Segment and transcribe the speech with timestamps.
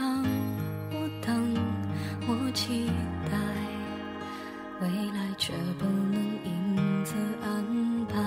[0.00, 0.24] 想，
[0.92, 1.54] 我等，
[2.26, 2.86] 我期
[3.30, 3.36] 待，
[4.80, 8.18] 未来却不能因此安排。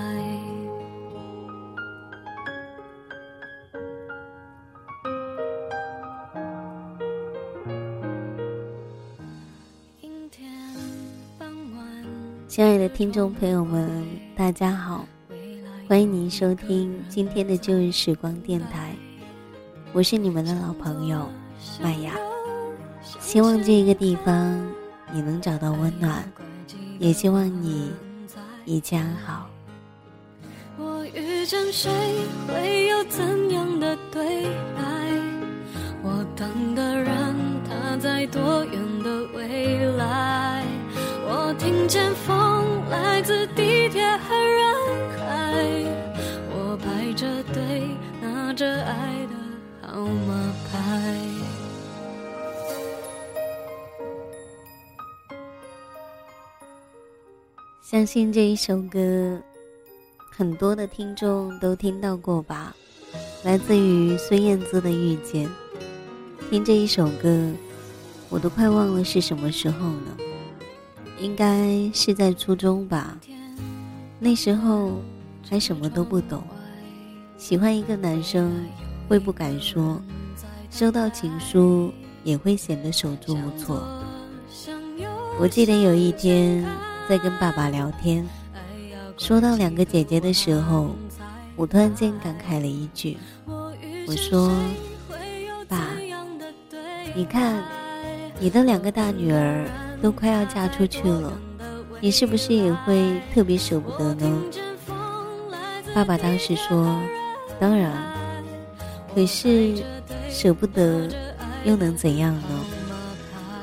[10.00, 10.48] 阴天
[11.36, 12.04] 傍晚，
[12.46, 15.04] 亲爱的听众朋友们，大家好，
[15.88, 18.94] 欢迎您收听今天的旧日时光电台，
[19.92, 21.28] 我是你们的老朋友
[21.82, 22.12] 麦雅。
[23.20, 24.66] 希望这一个地方
[25.12, 26.30] 你能找到温暖，
[26.98, 27.92] 也希望你
[28.64, 29.48] 一切安好。
[30.78, 31.90] 我遇见谁
[32.48, 34.44] 会有怎样的对
[34.74, 34.82] 白？
[36.02, 37.34] 我等的人
[37.68, 40.64] 他在多远的未来？
[41.26, 44.74] 我听见风来自地铁和人
[45.18, 45.24] 海，
[46.50, 47.88] 我排着队
[48.20, 51.23] 拿着爱的号码牌。
[57.94, 59.40] 相信这一首歌，
[60.28, 62.74] 很多的听众都听到过吧？
[63.44, 65.46] 来自于孙燕姿的《遇见》。
[66.50, 67.52] 听这一首歌，
[68.30, 70.16] 我都快忘了是什么时候了，
[71.20, 73.16] 应该是在初中吧。
[74.18, 75.00] 那时候
[75.48, 76.42] 还什么都不懂，
[77.38, 78.66] 喜欢一个男生
[79.08, 80.02] 会不敢说，
[80.68, 81.92] 收到情书
[82.24, 83.86] 也会显得手足无措。
[85.38, 86.64] 我记得有一天
[87.06, 88.26] 在跟爸爸聊天，
[89.18, 90.96] 说到两个姐姐的时候，
[91.54, 93.18] 我突然间感慨了一句
[94.08, 94.50] ：“我说，
[95.68, 95.90] 爸，
[97.14, 97.62] 你看，
[98.40, 99.66] 你的两个大女儿
[100.00, 101.30] 都快要嫁出去了，
[102.00, 104.42] 你是不是也会特别舍不得呢？”
[105.94, 106.98] 爸爸当时说
[107.60, 107.92] ：“当然，
[109.14, 109.74] 可是
[110.30, 111.06] 舍不得
[111.66, 112.48] 又能怎样呢？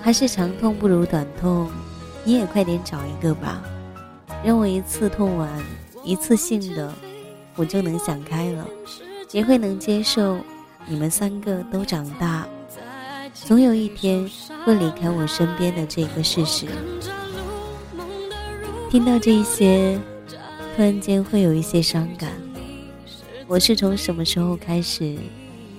[0.04, 1.70] 还是长痛不如短痛，
[2.24, 3.64] 你也快点找一个吧，
[4.44, 5.50] 让我一次痛完，
[6.04, 6.94] 一次性的，
[7.56, 8.68] 我就能想开了，
[9.32, 10.38] 也会能接受
[10.86, 12.48] 你们三个都长大，
[13.34, 14.30] 总有一天
[14.64, 16.68] 会离开我身边的这个事实。
[18.90, 20.00] 听到这些，
[20.76, 22.32] 突然间会有一些伤感。
[23.48, 25.18] 我是从什么时候开始，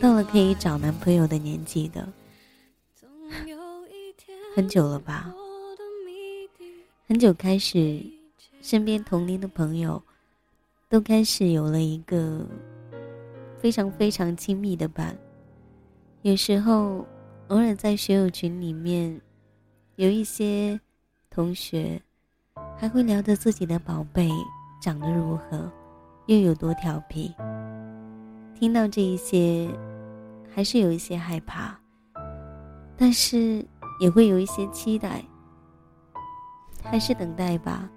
[0.00, 2.08] 到了可以找男朋友的年纪的？
[4.56, 5.32] 很久了吧？
[7.12, 8.02] 很久开始，
[8.62, 10.02] 身边同龄的朋友
[10.88, 12.40] 都开始有了一个
[13.58, 15.14] 非常非常亲密的伴。
[16.22, 17.06] 有时候，
[17.48, 19.20] 偶尔在学友群里面，
[19.96, 20.80] 有一些
[21.28, 22.00] 同学
[22.78, 24.30] 还会聊着自己的宝贝
[24.80, 25.70] 长得如何，
[26.28, 27.30] 又有多调皮。
[28.54, 29.68] 听到这一些，
[30.50, 31.78] 还是有一些害怕，
[32.96, 33.62] 但是。
[34.00, 35.22] 也会有一些期待，
[36.82, 37.88] 还是等待吧。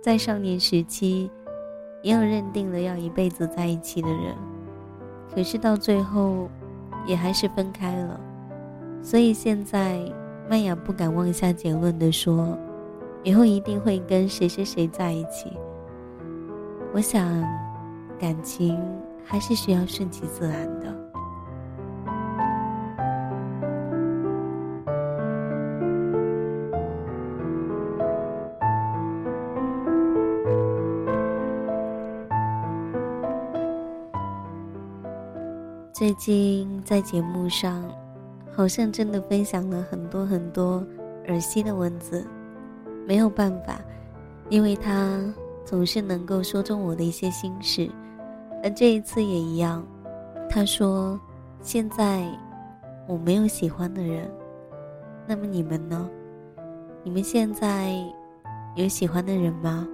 [0.00, 1.30] 在少年时期，
[2.02, 4.34] 也有认定了要一辈子在一起的人，
[5.34, 6.48] 可是到最后，
[7.06, 8.20] 也还是分开了。
[9.02, 9.98] 所以现在，
[10.48, 12.56] 麦雅不敢妄下结论的说，
[13.22, 15.52] 以后一定会跟谁谁谁在一起。
[16.92, 17.42] 我想，
[18.18, 18.78] 感情
[19.24, 21.03] 还是需要顺其自然的。
[36.04, 37.82] 最近在节目上，
[38.54, 40.86] 好像真的分享了很多很多
[41.28, 42.26] 耳西的文字，
[43.06, 43.80] 没有办法，
[44.50, 45.18] 因为他
[45.64, 47.90] 总是能够说中我的一些心事，
[48.62, 49.82] 而这一次也一样。
[50.50, 51.18] 他说
[51.64, 52.28] ：“现在
[53.08, 54.30] 我没有喜欢的人，
[55.26, 56.06] 那么你们呢？
[57.02, 57.94] 你们现在
[58.74, 59.88] 有喜欢的人吗？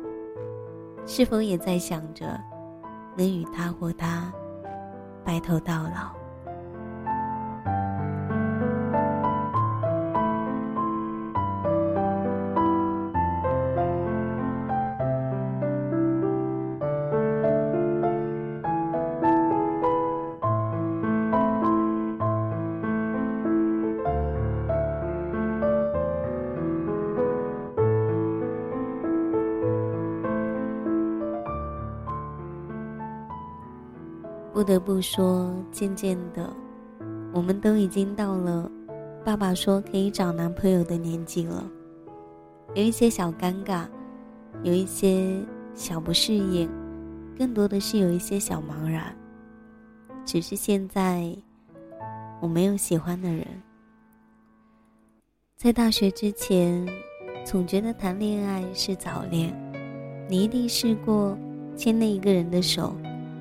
[1.06, 2.36] 是否也在想着
[3.16, 4.32] 能与他或他？”
[5.24, 6.19] 白头到老。
[34.60, 36.54] 不得不说，渐渐的，
[37.32, 38.70] 我们都已经到了
[39.24, 41.66] 爸爸说可以找男朋友的年纪了。
[42.74, 43.86] 有一些小尴尬，
[44.62, 45.42] 有一些
[45.74, 46.68] 小不适应，
[47.38, 49.16] 更多的是有一些小茫然。
[50.26, 51.34] 只是现在，
[52.38, 53.46] 我没有喜欢的人。
[55.56, 56.86] 在大学之前，
[57.46, 59.58] 总觉得谈恋爱是早恋。
[60.28, 61.34] 你一定试过
[61.74, 62.94] 牵那一个人的手，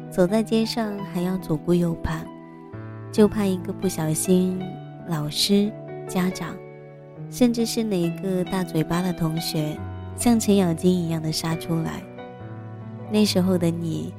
[0.09, 2.25] 走在街上还要左顾右盼，
[3.11, 4.59] 就怕一个不小心，
[5.07, 5.71] 老师、
[6.07, 6.55] 家长，
[7.29, 9.77] 甚至是哪个大嘴巴的同学，
[10.15, 12.01] 像程咬金一样的杀出来。
[13.11, 14.13] 那时候的你，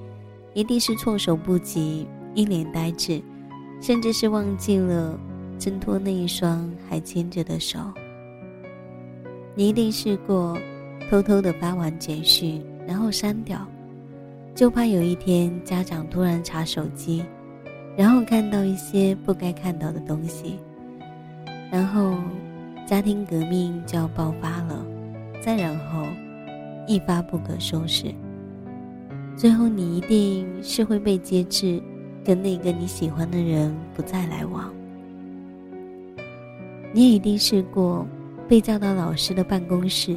[0.54, 2.06] 一定是措手不及。
[2.32, 3.20] 一脸呆滞，
[3.81, 5.19] 甚至是忘记了
[5.58, 7.81] 挣脱那一双还牵着的手。
[9.56, 10.56] 你一定试过
[11.10, 13.66] 偷偷的发完简讯，然后删掉，
[14.60, 17.24] 就怕有一天家长突然查手机，
[17.96, 20.58] 然后看到一些不该看到的东西，
[21.72, 22.14] 然后
[22.86, 24.84] 家庭革命就要爆发了，
[25.40, 26.04] 再然后
[26.86, 28.14] 一发不可收拾，
[29.34, 31.82] 最后你一定是会被接制。
[32.22, 34.70] 跟那个你喜欢的人不再来往，
[36.92, 38.06] 你也一定试过
[38.46, 40.14] 被叫到老师的办公室，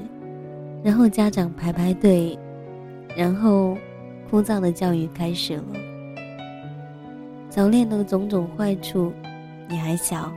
[0.83, 2.37] 然后家长排排队，
[3.15, 3.77] 然后
[4.33, 5.63] 枯燥的教育开始了。
[7.51, 9.13] 早恋的种种坏处，
[9.69, 10.33] 你还小，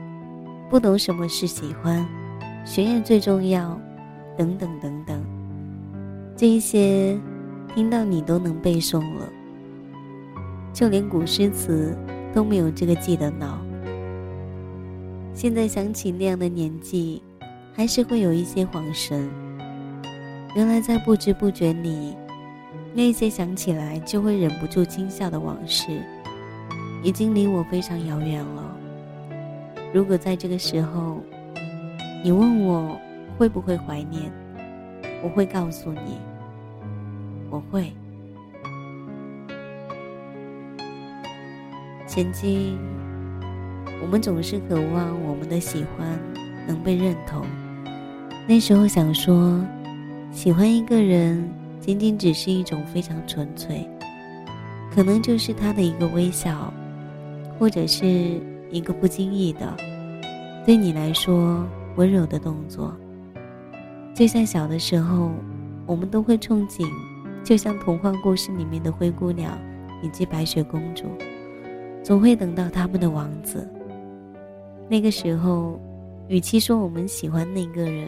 [0.69, 2.07] 不懂什么是喜欢，
[2.63, 3.75] 学业最重要，
[4.37, 5.19] 等等等等，
[6.35, 7.19] 这一些
[7.73, 9.27] 听到你都能背诵了。
[10.71, 11.97] 就连古诗词
[12.35, 13.57] 都没有这个记得牢。
[15.33, 17.19] 现在想起那样的年纪，
[17.73, 19.27] 还是会有一些恍神。
[20.55, 22.15] 原来在不知不觉里，
[22.97, 26.01] 那些想起来就会忍不住惊笑的往事，
[27.03, 28.75] 已经离我非常遥远了。
[29.93, 31.21] 如果在这个时候，
[32.23, 32.99] 你问我
[33.37, 34.31] 会不会怀念，
[35.21, 36.17] 我会告诉你，
[37.51, 37.93] 我会。
[42.07, 42.79] 曾经，
[44.01, 46.19] 我们总是渴望我们的喜欢
[46.67, 47.45] 能被认同。
[48.47, 49.63] 那时候想说，
[50.31, 51.47] 喜欢一个人
[51.79, 53.87] 仅仅只是一种非常纯粹，
[54.93, 56.73] 可能就是他的一个微笑，
[57.57, 59.75] 或者是一个不经意的，
[60.65, 61.65] 对你来说
[61.95, 62.95] 温柔的动作。
[64.13, 65.31] 就像小的时候，
[65.85, 66.85] 我们都会憧憬，
[67.43, 69.57] 就像童话故事里面的灰姑娘
[70.01, 71.05] 以及白雪公主。
[72.03, 73.69] 总会等到他们的王子。
[74.89, 75.79] 那个时候，
[76.29, 78.07] 与其说我们喜欢那个人，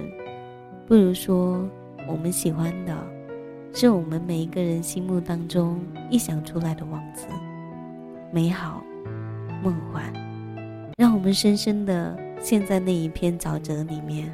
[0.87, 1.63] 不如说
[2.07, 2.97] 我们喜欢的，
[3.73, 5.79] 是我们每一个人心目当中
[6.11, 7.27] 臆想出来的王子，
[8.31, 8.83] 美好、
[9.63, 10.03] 梦幻，
[10.97, 14.31] 让我们深深的陷在那一片沼泽里面，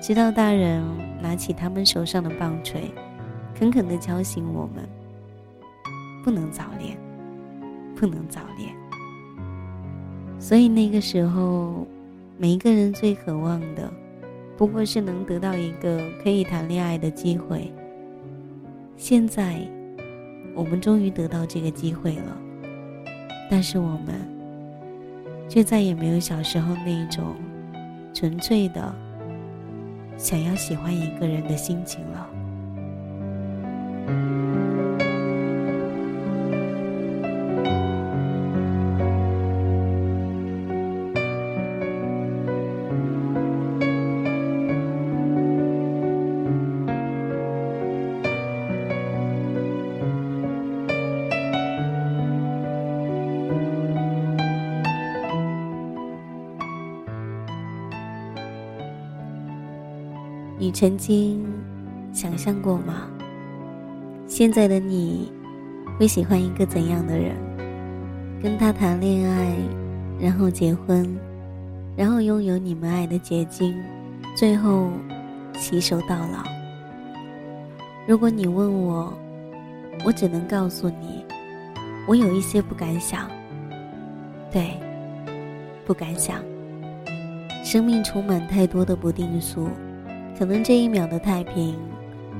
[0.00, 0.82] 直到大人
[1.22, 2.90] 拿起他们手上的棒槌，
[3.58, 4.88] 狠狠的敲醒我们，
[6.24, 6.96] 不能早恋。
[8.00, 8.72] 不能早恋，
[10.38, 11.84] 所以那个时候，
[12.36, 13.92] 每一个人最渴望的，
[14.56, 17.72] 不过是能得到一个可以谈恋爱的机会。
[18.98, 19.60] 现在，
[20.56, 22.36] 我们终于得到这个机会了，
[23.48, 24.28] 但是我们，
[25.48, 27.36] 却再也没有小时候那种
[28.12, 28.92] 纯粹的
[30.16, 32.28] 想要喜欢一个人的心情了。
[60.68, 61.42] 你曾经
[62.12, 63.08] 想象过吗？
[64.26, 65.32] 现在的你
[65.98, 67.34] 会喜欢一个怎样的人？
[68.42, 69.56] 跟他谈恋爱，
[70.20, 71.08] 然后结婚，
[71.96, 73.74] 然后拥有你们爱的结晶，
[74.36, 74.90] 最后
[75.54, 76.44] 携手到老。
[78.06, 79.10] 如果你问我，
[80.04, 81.24] 我只能告诉你，
[82.06, 83.26] 我有一些不敢想。
[84.52, 84.78] 对，
[85.86, 86.42] 不敢想。
[87.64, 89.70] 生命充满太多的不定数。
[90.38, 91.74] 可能这一秒的太平，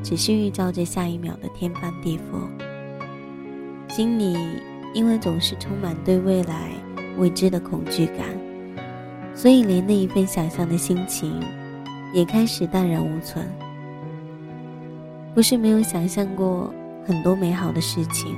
[0.04, 2.38] 只是预兆着下一秒的天翻地覆。
[3.92, 4.38] 心里
[4.94, 6.70] 因为总是充满对未来
[7.18, 8.24] 未知的恐惧感，
[9.34, 11.42] 所以连那一份想象的心情，
[12.14, 13.44] 也开始淡然无存。
[15.34, 16.72] 不是没有想象过
[17.04, 18.36] 很多美好的事情，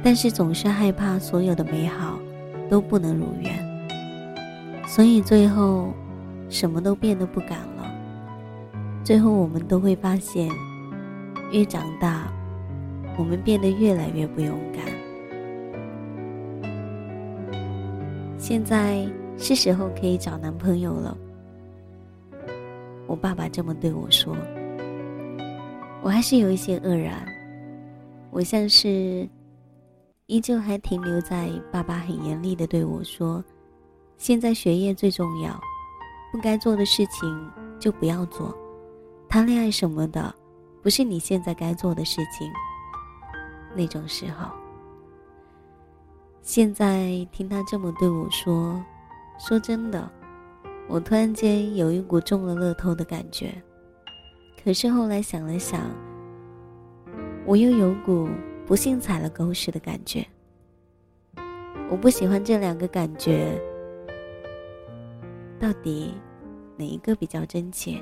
[0.00, 2.20] 但是总是害怕所有的美好
[2.70, 3.52] 都不能如愿，
[4.86, 5.92] 所以最后
[6.48, 7.73] 什么都变得不敢了。
[9.04, 10.48] 最后我们都会发现，
[11.52, 12.32] 越长大，
[13.18, 14.82] 我们变得越来越不勇敢。
[18.38, 19.06] 现在
[19.36, 21.14] 是时候可以找男朋友了。
[23.06, 24.34] 我爸爸这么对我说，
[26.02, 27.26] 我还是有一些愕然。
[28.30, 29.28] 我像是
[30.26, 33.44] 依旧还停留在爸爸很严厉的对我说
[34.16, 35.60] ：“现在学业最重要，
[36.32, 38.56] 不该做的事情就不要做，
[39.34, 40.32] 谈恋爱什么的，
[40.80, 42.48] 不是你现在该做的事情。”
[43.74, 44.48] 那种时候，
[46.40, 48.80] 现在听他这么对我说，
[49.40, 50.08] 说真的。
[50.86, 53.60] 我突然间有一股中了乐透的感觉，
[54.62, 55.80] 可是后来想了想，
[57.44, 58.28] 我又有股
[58.64, 60.24] 不幸踩了狗屎的感觉。
[61.90, 63.60] 我不喜欢这两个感觉，
[65.58, 66.14] 到底
[66.76, 68.00] 哪一个比较真切？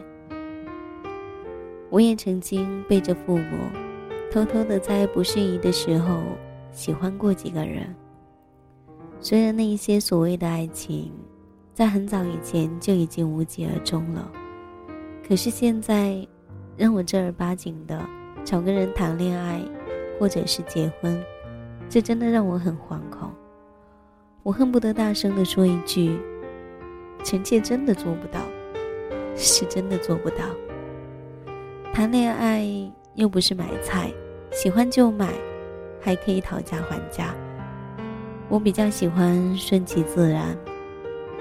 [1.93, 3.59] 我也曾经背着父母，
[4.33, 6.23] 偷偷的在不适宜的时候
[6.71, 7.95] 喜欢过几个人，
[9.21, 11.13] 虽然那一些所谓的爱情。
[11.75, 14.31] 在很早以前就已经无疾而终了，
[15.27, 16.15] 可是现在，
[16.77, 17.99] 让我正儿八经的
[18.45, 19.59] 找个人谈恋爱，
[20.21, 21.19] 或者是结婚，
[21.89, 23.31] 这真的让我很惶恐。
[24.43, 26.21] 我恨不得大声的说一句
[27.25, 28.41] ：“臣妾真的做不到，
[29.35, 30.45] 是真的做不到。”
[31.93, 32.67] 谈恋爱
[33.17, 34.11] 又不是买菜，
[34.51, 35.29] 喜欢就买，
[36.01, 37.35] 还可以讨价还价。
[38.49, 40.57] 我比较喜欢顺其自然。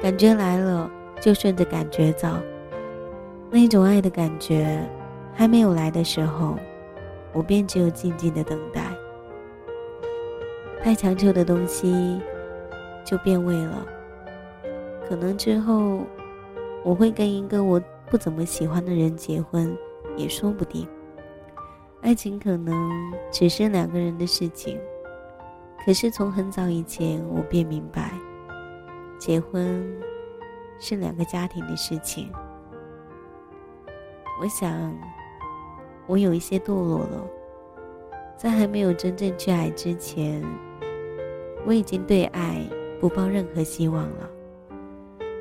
[0.01, 0.91] 感觉来了，
[1.22, 2.27] 就顺着感觉走。
[3.50, 4.86] 那种爱的感觉
[5.34, 6.58] 还没有来的时候，
[7.31, 8.91] 我便只有静静的等待。
[10.84, 12.20] 太强求的东西
[13.05, 13.86] 就变味了。
[15.08, 16.01] 可能之后
[16.84, 19.74] 我会跟一个我不怎么喜欢的人结婚，
[20.21, 20.87] 也说不定。
[22.01, 22.91] 爱情可能
[23.31, 24.79] 只是两个人的事情，
[25.85, 28.11] 可是从很早以前我便明白。
[29.19, 29.83] 结婚
[30.79, 32.31] 是两个家庭的事情。
[34.41, 34.95] 我想，
[36.07, 37.27] 我有一些堕落了，
[38.35, 40.43] 在还没有真正去爱之前，
[41.67, 42.67] 我已经对爱
[42.99, 44.29] 不抱任何希望了。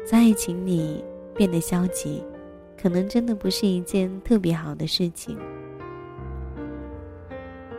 [0.04, 1.02] 在爱情里
[1.34, 2.22] 变得消极，
[2.80, 5.36] 可能真的不是一件特别好的事情。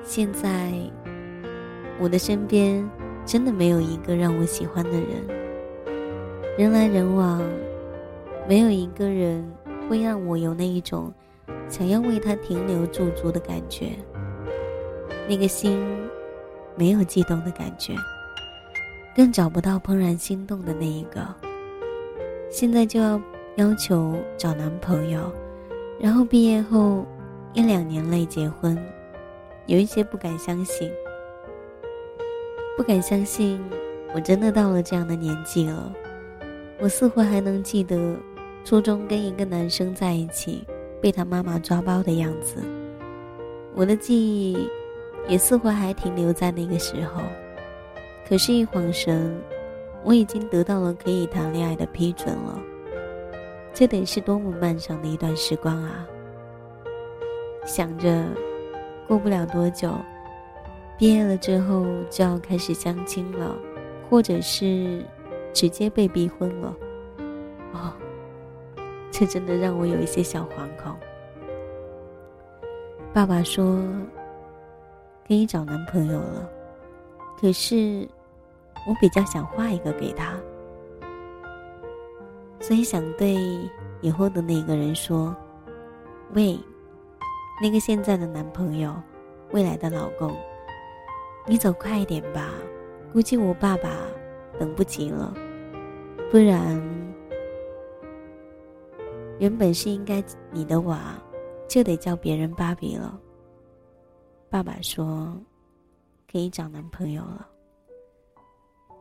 [0.03, 0.71] 现在，
[1.99, 2.87] 我的身边
[3.25, 5.07] 真的没有一个让我喜欢的人。
[6.57, 7.41] 人来人往，
[8.47, 9.43] 没有一个人
[9.89, 11.11] 会让我有那一种
[11.67, 13.93] 想要为他停留驻足的感觉。
[15.27, 15.79] 那个心
[16.75, 17.95] 没有悸动的感觉，
[19.15, 21.25] 更找不到怦然心动的那一个。
[22.49, 23.19] 现在就要
[23.55, 25.31] 要求找男朋友，
[25.99, 27.05] 然后毕业后
[27.53, 28.77] 一两年内结婚，
[29.65, 30.89] 有一些不敢相信，
[32.77, 33.61] 不敢相信
[34.15, 35.91] 我真的到了这样的年纪了。
[36.79, 38.15] 我似乎还能记得
[38.63, 40.65] 初中跟一个男生在一起，
[41.01, 42.55] 被他妈妈抓包的样子。
[43.75, 44.67] 我的记忆
[45.27, 47.21] 也似乎还停留在那个时候。
[48.27, 49.37] 可是，一晃神，
[50.03, 52.57] 我已经得到了可以谈恋爱的批准了。
[53.73, 56.07] 这得是多么漫长的一段时光啊！
[57.65, 58.25] 想着，
[59.07, 59.93] 过不了多久，
[60.97, 63.55] 毕业了之后就要开始相亲了，
[64.09, 65.03] 或者是……
[65.53, 66.73] 直接被逼婚了，
[67.73, 67.91] 哦，
[69.11, 70.95] 这真的让我有一些小惶恐。
[73.11, 73.77] 爸爸说
[75.27, 76.49] 可以找男朋友了，
[77.37, 78.07] 可是
[78.87, 80.39] 我比较想画一个给他，
[82.61, 83.35] 所以想对
[84.01, 85.35] 以后的那个人说
[86.33, 86.57] ：“喂，
[87.61, 88.95] 那个现在的男朋友，
[89.51, 90.33] 未来的老公，
[91.45, 92.51] 你走快一点吧，
[93.11, 93.89] 估计我爸爸。”
[94.59, 95.33] 等不及了，
[96.29, 96.79] 不然，
[99.39, 101.19] 原本是应该你的娃，
[101.67, 103.19] 就得叫别人芭比了。
[104.51, 105.35] 爸爸说，
[106.31, 107.47] 可以找男朋友了，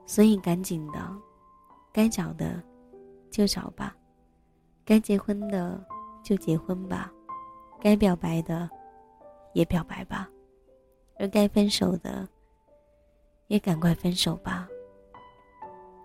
[0.06, 0.98] 所以赶紧的，
[1.92, 2.62] 该找的
[3.30, 3.96] 就找吧，
[4.84, 5.82] 该结婚的
[6.22, 7.10] 就结婚吧，
[7.80, 8.68] 该表白的
[9.54, 10.28] 也表白吧，
[11.18, 12.28] 而该分手的
[13.46, 14.68] 也赶快分手吧。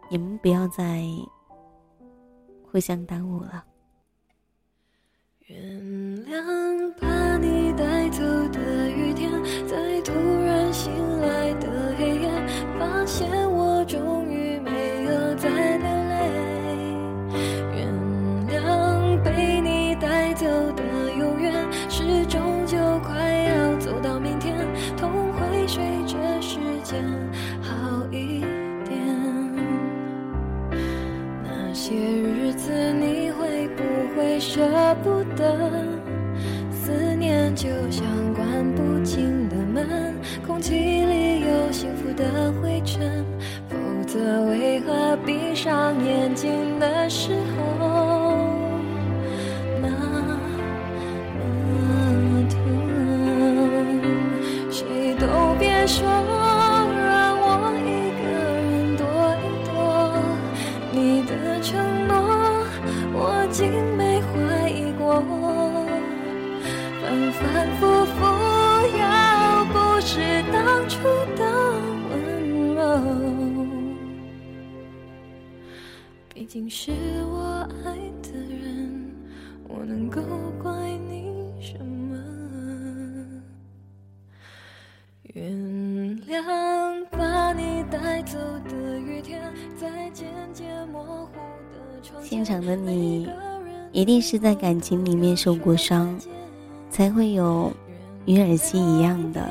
[0.10, 1.04] 你们不要再
[2.72, 3.66] 互相耽误了。
[5.48, 5.60] 原
[6.26, 6.94] 谅
[37.66, 38.06] 就像
[38.36, 40.14] 关不紧的门，
[40.46, 43.26] 空气里有幸福的灰尘，
[43.68, 46.75] 否则为何闭上眼睛
[76.56, 76.94] 竟是
[77.34, 77.92] 我爱
[78.24, 79.12] 的人，
[79.68, 80.22] 我能够
[80.64, 80.72] 怪
[81.10, 82.16] 你什么？
[85.34, 85.52] 原
[86.22, 91.34] 谅把你带走的雨天，在渐渐模糊
[91.74, 92.24] 的窗。
[92.24, 93.28] 现场的你，
[93.92, 96.18] 一定是在感情里面受过伤，
[96.90, 97.70] 才会有
[98.26, 99.46] 与尔西一样的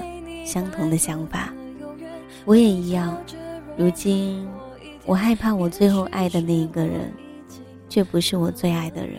[0.46, 1.52] 相同的想法。
[2.46, 3.14] 我也一样，
[3.76, 4.48] 如今
[5.06, 7.12] 我害怕我最后爱的那一个人，
[7.88, 9.18] 却不是我最爱的人。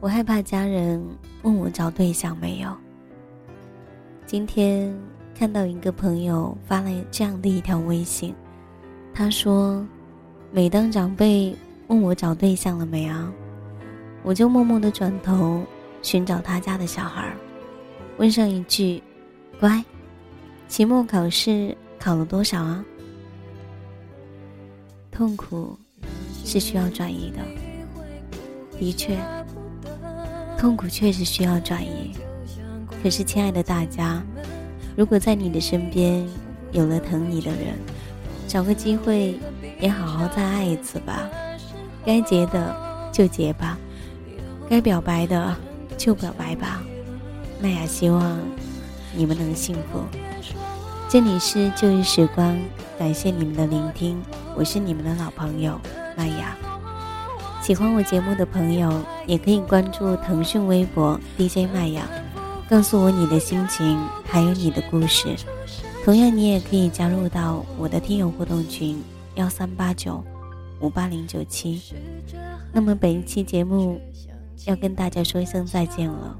[0.00, 1.02] 我害怕家人
[1.42, 2.74] 问我找对象没有。
[4.26, 4.94] 今天。
[5.36, 8.32] 看到一个朋友发了这样的一条微信，
[9.12, 9.84] 他说
[10.52, 11.52] ：“每当长辈
[11.88, 13.32] 问我找对象了没啊，
[14.22, 15.64] 我就默默的转头
[16.02, 17.34] 寻找他家的小孩，
[18.16, 19.02] 问上一句
[19.58, 19.84] ：‘乖，
[20.68, 22.84] 期末考试考了多少啊？’
[25.16, 25.78] 痛苦
[26.44, 27.38] 是需要转移的，
[28.78, 29.16] 的确，
[30.58, 32.12] 痛苦确实需要转移。
[33.00, 34.20] 可是，亲爱的大家。”
[34.96, 36.24] 如果在你的身边
[36.72, 37.74] 有了疼你的人，
[38.48, 39.38] 找个机会
[39.80, 41.28] 也好好再爱一次吧。
[42.04, 43.78] 该结的就结吧，
[44.68, 45.56] 该表白的
[45.96, 46.82] 就表白吧。
[47.60, 48.38] 麦雅希望
[49.16, 50.02] 你们能幸福。
[51.08, 52.56] 这里是旧日时光，
[52.98, 54.20] 感谢你们的聆听，
[54.56, 55.80] 我是你们的老朋友
[56.16, 56.56] 麦雅。
[57.62, 62.08] 喜欢我节目的朋友也可以关注腾讯微博 DJ 麦雅。
[62.68, 65.36] 告诉我你的心情，还有你的故事。
[66.04, 69.02] 同样，你也可以加入到我的听友互动群
[69.34, 70.24] 幺三八九
[70.80, 71.82] 五八零九七。
[72.72, 74.00] 那么，本一期节目
[74.66, 76.36] 要跟大家说一声再见了，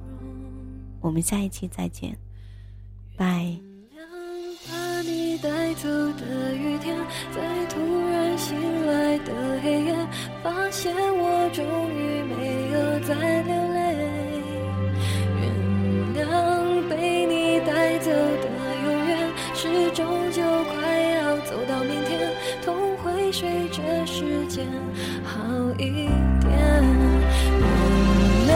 [1.00, 2.16] 我们下一期再见，
[3.16, 3.73] 拜。
[5.44, 6.96] 带走的雨天，
[7.30, 7.76] 在突
[8.11, 9.30] 然醒来的
[9.62, 9.94] 黑夜，
[10.42, 13.78] 发现我终于没有再流泪。
[15.42, 15.44] 原
[16.16, 18.48] 谅被你带走的
[18.87, 19.18] 永远，
[19.54, 20.40] 是终究
[20.72, 20.80] 快
[21.12, 22.33] 要走到明天，
[22.64, 24.66] 痛会随着时间
[25.24, 25.44] 好
[25.76, 26.09] 一
[26.40, 26.57] 点。
[27.61, 27.68] 原
[28.48, 28.50] 谅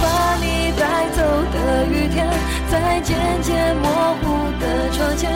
[0.00, 1.20] 把你带走
[1.52, 2.26] 的雨天，
[2.70, 5.30] 在渐渐模糊的窗前。